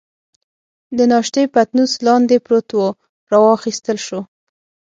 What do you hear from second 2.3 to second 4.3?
پروت وو، را واخیستل شو.